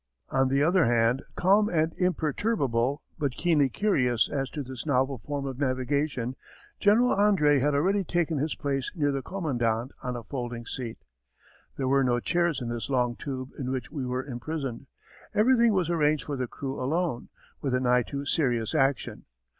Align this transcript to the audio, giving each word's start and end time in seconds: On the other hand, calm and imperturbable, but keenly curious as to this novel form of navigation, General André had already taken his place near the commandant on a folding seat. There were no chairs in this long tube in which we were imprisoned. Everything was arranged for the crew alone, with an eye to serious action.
On 0.31 0.47
the 0.47 0.63
other 0.63 0.85
hand, 0.85 1.21
calm 1.35 1.69
and 1.69 1.93
imperturbable, 1.93 3.03
but 3.19 3.33
keenly 3.33 3.69
curious 3.69 4.29
as 4.29 4.49
to 4.49 4.63
this 4.63 4.83
novel 4.83 5.19
form 5.19 5.45
of 5.45 5.59
navigation, 5.59 6.35
General 6.79 7.15
André 7.15 7.61
had 7.61 7.75
already 7.75 8.03
taken 8.03 8.39
his 8.39 8.55
place 8.55 8.91
near 8.95 9.11
the 9.11 9.21
commandant 9.21 9.91
on 10.01 10.15
a 10.15 10.23
folding 10.23 10.65
seat. 10.65 10.97
There 11.77 11.87
were 11.87 12.03
no 12.03 12.19
chairs 12.19 12.61
in 12.63 12.69
this 12.69 12.89
long 12.89 13.15
tube 13.15 13.51
in 13.59 13.69
which 13.69 13.91
we 13.91 14.03
were 14.03 14.25
imprisoned. 14.25 14.87
Everything 15.35 15.71
was 15.71 15.91
arranged 15.91 16.23
for 16.23 16.35
the 16.35 16.47
crew 16.47 16.81
alone, 16.81 17.29
with 17.61 17.75
an 17.75 17.85
eye 17.85 18.01
to 18.07 18.25
serious 18.25 18.73
action. 18.73 19.25